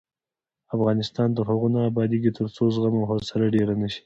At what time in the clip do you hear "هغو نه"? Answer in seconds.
1.51-1.79